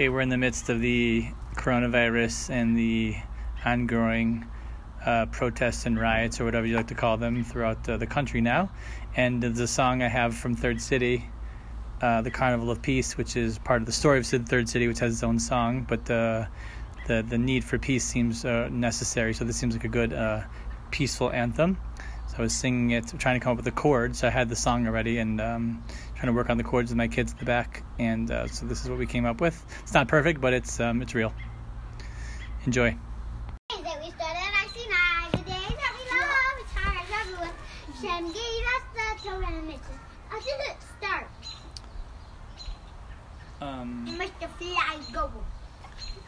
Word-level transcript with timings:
Okay, 0.00 0.08
we're 0.08 0.22
in 0.22 0.30
the 0.30 0.38
midst 0.38 0.70
of 0.70 0.80
the 0.80 1.26
coronavirus 1.56 2.48
and 2.48 2.74
the 2.74 3.16
ongoing 3.66 4.46
uh, 5.04 5.26
protests 5.26 5.84
and 5.84 6.00
riots, 6.00 6.40
or 6.40 6.46
whatever 6.46 6.66
you 6.66 6.74
like 6.74 6.86
to 6.86 6.94
call 6.94 7.18
them, 7.18 7.44
throughout 7.44 7.86
uh, 7.86 7.98
the 7.98 8.06
country 8.06 8.40
now. 8.40 8.70
And 9.14 9.44
a 9.44 9.66
song 9.66 10.02
I 10.02 10.08
have 10.08 10.34
from 10.34 10.54
Third 10.54 10.80
City, 10.80 11.28
uh, 12.00 12.22
the 12.22 12.30
Carnival 12.30 12.70
of 12.70 12.80
Peace, 12.80 13.18
which 13.18 13.36
is 13.36 13.58
part 13.58 13.82
of 13.82 13.86
the 13.86 13.92
story 13.92 14.18
of 14.18 14.26
Third 14.26 14.70
City, 14.70 14.88
which 14.88 15.00
has 15.00 15.12
its 15.12 15.22
own 15.22 15.38
song. 15.38 15.84
But 15.86 16.10
uh, 16.10 16.46
the 17.06 17.20
the 17.20 17.36
need 17.36 17.62
for 17.62 17.78
peace 17.78 18.02
seems 18.02 18.46
uh, 18.46 18.70
necessary, 18.72 19.34
so 19.34 19.44
this 19.44 19.58
seems 19.58 19.74
like 19.74 19.84
a 19.84 19.88
good 19.88 20.14
uh, 20.14 20.44
peaceful 20.90 21.30
anthem. 21.30 21.76
I 22.40 22.42
was 22.42 22.54
singing 22.54 22.92
it, 22.92 23.06
trying 23.18 23.38
to 23.38 23.44
come 23.44 23.50
up 23.50 23.56
with 23.56 23.66
the 23.66 23.70
chords. 23.70 24.24
I 24.24 24.30
had 24.30 24.48
the 24.48 24.56
song 24.56 24.86
already, 24.86 25.18
and 25.18 25.38
um, 25.42 25.84
trying 26.14 26.28
to 26.28 26.32
work 26.32 26.48
on 26.48 26.56
the 26.56 26.64
chords 26.64 26.90
with 26.90 26.96
my 26.96 27.06
kids 27.06 27.32
in 27.32 27.38
the 27.38 27.44
back. 27.44 27.82
And 27.98 28.30
uh, 28.30 28.46
so 28.46 28.64
this 28.64 28.82
is 28.82 28.88
what 28.88 28.98
we 28.98 29.04
came 29.04 29.26
up 29.26 29.42
with. 29.42 29.62
It's 29.82 29.92
not 29.92 30.08
perfect, 30.08 30.40
but 30.40 30.54
it's 30.54 30.80
um, 30.80 31.02
it's 31.02 31.14
real. 31.14 31.34
Enjoy. 32.64 32.92
Days 32.92 33.82
that 33.82 34.02
we 34.02 34.10
started 34.12 34.40
at 34.56 34.68
Sinai, 34.72 35.30
the 35.32 35.50
days 35.50 35.76
that 35.76 35.92
we 35.98 36.16
love, 36.16 36.56
it's 36.60 36.72
hard 36.72 37.06
everyone. 37.20 37.54
Shem 38.00 38.24
gave 38.32 38.64
us 38.72 38.84
the 38.94 39.28
Torah 39.28 39.46
and 39.46 39.66
mission. 39.66 40.00
How 40.30 40.38
did 40.40 40.60
it 40.70 40.76
start? 40.96 41.28
Um, 43.60 44.16
Make 44.16 44.32
the 44.40 44.48
go. 45.12 45.30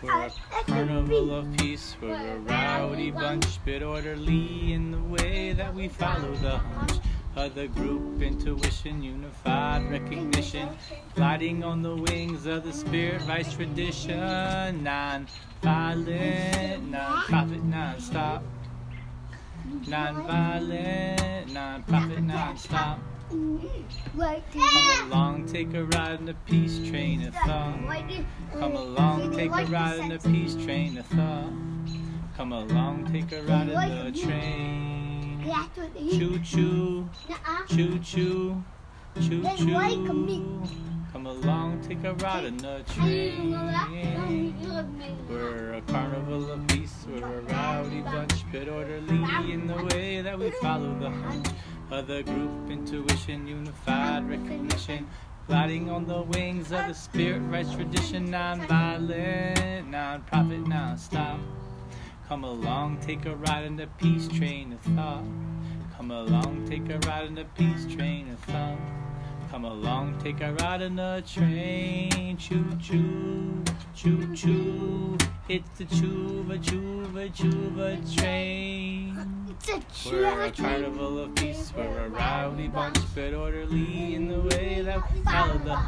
We're 0.02 0.26
a 0.26 0.30
carnival 0.66 1.34
of 1.34 1.56
peace. 1.56 1.96
We're 2.00 2.14
a 2.14 2.38
rowdy 2.38 3.10
bunch, 3.10 3.64
bit 3.64 3.82
orderly 3.82 4.72
in 4.72 4.90
the 4.90 4.98
way 4.98 5.52
that 5.52 5.74
we 5.74 5.88
follow 5.88 6.34
the 6.34 6.58
hunch. 6.58 6.98
Of 7.34 7.54
the 7.54 7.66
group 7.66 8.20
intuition, 8.20 9.02
unified 9.02 9.90
recognition, 9.90 10.68
gliding 11.14 11.64
on 11.64 11.80
the 11.80 11.96
wings 11.96 12.44
of 12.44 12.62
the 12.62 12.74
spirit, 12.74 13.22
vice 13.22 13.54
tradition, 13.54 14.84
non-violent, 14.84 16.90
non-profit, 16.90 17.64
non-stop, 17.64 18.42
non-violent, 19.88 21.54
non-profit, 21.54 22.22
non-stop. 22.22 22.98
Come 23.32 25.10
along, 25.10 25.46
take 25.46 25.72
a 25.72 25.84
ride 25.84 26.20
in 26.20 26.26
the 26.26 26.34
peace 26.44 26.78
train 26.86 27.26
of 27.26 27.34
thought. 27.34 27.78
Come 28.52 28.76
along, 28.76 29.34
take 29.34 29.50
a 29.50 29.64
ride 29.64 30.00
in 30.00 30.08
the 30.10 30.18
peace 30.18 30.54
train 30.54 30.98
of 30.98 31.06
thought. 31.06 31.50
Come 32.36 32.52
along, 32.52 33.10
take 33.10 33.32
a 33.32 33.42
ride 33.44 33.70
in 33.70 34.12
the 34.12 34.20
train. 34.20 35.42
Choo 36.10 36.38
choo, 36.40 37.08
choo 37.68 37.98
choo, 38.00 38.62
choo 39.18 39.42
choo. 39.56 40.62
Come 41.10 41.26
along, 41.26 41.80
take 41.80 42.04
a 42.04 42.12
ride 42.12 42.44
in 42.44 42.58
the 42.58 42.82
train. 42.94 43.52
We're 45.26 45.72
a 45.72 45.80
carnival 45.82 46.50
of 46.50 46.66
peace. 46.66 47.06
We're 47.08 47.38
a 47.38 47.40
rowdy 47.40 48.02
bunch, 48.02 48.44
but 48.52 48.68
orderly 48.68 49.24
in 49.50 49.66
the 49.66 49.84
way 49.84 50.20
that 50.20 50.38
we 50.38 50.50
follow 50.50 50.94
the 50.98 51.08
hunch. 51.08 51.48
Other 51.92 52.22
group 52.22 52.70
intuition, 52.70 53.46
unified 53.46 54.26
recognition. 54.26 55.06
Gliding 55.46 55.90
on 55.90 56.06
the 56.06 56.22
wings 56.22 56.72
of 56.72 56.86
the 56.88 56.94
spirit, 56.94 57.40
rights 57.40 57.74
tradition, 57.74 58.30
non-violent, 58.30 59.90
non-profit, 59.90 60.66
non-stop. 60.66 61.38
Come 62.28 62.44
along, 62.44 63.00
take 63.02 63.26
a 63.26 63.36
ride 63.36 63.64
in 63.64 63.76
the 63.76 63.88
peace 63.98 64.26
train 64.26 64.72
of 64.72 64.80
thought. 64.96 65.22
Come 65.94 66.12
along, 66.12 66.66
take 66.66 66.88
a 66.88 66.98
ride 67.06 67.26
in 67.26 67.34
the 67.34 67.44
peace 67.56 67.84
train 67.94 68.30
of 68.30 68.38
thought. 68.40 68.78
Come 69.50 69.66
along, 69.66 70.18
take 70.24 70.40
a 70.40 70.54
ride 70.54 70.80
in 70.80 70.96
the 70.96 71.22
train. 71.26 72.38
Choo 72.38 72.64
choo, 72.80 73.62
choo 73.94 74.34
choo. 74.34 75.18
It's 75.46 75.68
the 75.76 75.84
chuva 75.84 76.58
chuva 76.58 77.28
chuva 77.34 78.16
train. 78.16 78.51
We're 80.04 80.42
a 80.42 80.50
carnival 80.50 81.18
of 81.18 81.34
peace. 81.34 81.72
We're 81.76 82.04
a 82.04 82.08
rowdy 82.08 82.68
bunch, 82.68 82.98
but 83.14 83.32
orderly 83.32 84.14
in 84.14 84.28
the 84.28 84.40
way 84.40 84.82
that 84.82 85.12
we 85.12 85.20
follow 85.22 85.58
the 85.58 85.78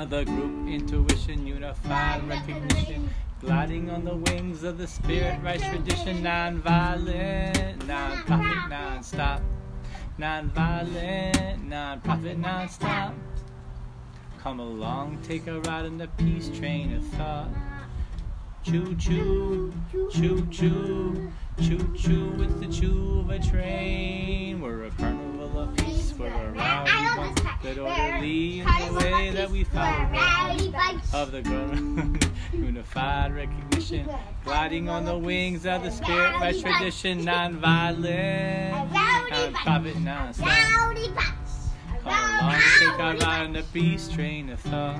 other 0.00 0.24
group 0.24 0.68
intuition, 0.68 1.46
unified 1.46 2.26
recognition. 2.28 3.08
Gliding 3.40 3.90
on 3.90 4.04
the 4.04 4.16
wings 4.16 4.64
of 4.64 4.78
the 4.78 4.86
spirit, 4.86 5.38
right 5.42 5.60
tradition, 5.60 6.22
non-violent, 6.22 7.86
non-profit, 7.86 8.70
non-stop. 8.70 9.42
Non-violent, 10.18 11.68
non-profit, 11.68 12.38
non-stop. 12.38 13.14
Come 14.38 14.60
along, 14.60 15.18
take 15.22 15.46
a 15.46 15.60
ride 15.60 15.84
in 15.84 15.98
the 15.98 16.08
peace 16.16 16.48
train 16.48 16.94
of 16.94 17.04
thought. 17.08 17.50
Choo 18.66 18.96
choo, 18.96 19.72
choo 20.10 20.44
choo, 20.50 21.32
choo 21.62 21.94
choo, 21.96 22.36
it's 22.40 22.54
the 22.54 22.66
choo 22.66 23.20
of 23.20 23.30
a 23.30 23.38
train. 23.38 24.60
We're 24.60 24.86
a 24.86 24.90
carnival 24.90 25.60
of 25.60 25.76
peace, 25.76 26.12
we're 26.18 26.26
a 26.26 26.50
rowdy 26.50 26.90
bunch, 27.14 27.62
good 27.62 27.78
orderly 27.78 28.58
in 28.58 28.66
the 28.66 29.00
way 29.00 29.30
that 29.30 29.48
we 29.50 29.62
follow 29.62 30.08
of 31.12 31.30
the 31.30 31.42
grown 31.42 32.18
unified 32.52 33.36
recognition, 33.36 34.08
gliding 34.44 34.88
on 34.88 35.04
the 35.04 35.16
wings 35.16 35.64
of 35.64 35.84
the 35.84 35.90
spirit 35.92 36.32
by 36.40 36.52
tradition, 36.52 37.24
non-violent, 37.24 38.92
non-profit, 38.92 39.96
non-stop. 40.00 40.48
Come 42.02 42.12
along, 42.12 42.60
take 42.80 42.98
our 42.98 43.16
ride 43.18 43.44
on 43.44 43.52
the 43.52 43.62
peace 43.72 44.08
train 44.08 44.50
of 44.50 44.58
thought. 44.58 44.98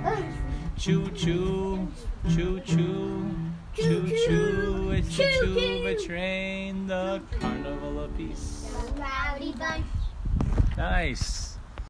Choo 0.79 1.11
choo, 1.17 1.89
choo 2.29 2.61
choo, 2.61 3.35
choo 3.75 4.07
choo, 4.07 4.91
it's 4.91 5.17
the 5.17 5.25
Chuva 5.25 6.07
train, 6.07 6.87
the 6.87 7.23
carnival 7.41 8.05
of 8.05 8.15
peace. 8.17 8.71
Rowdy 8.95 9.53
bunch. 9.53 9.87
Nice. 10.77 11.56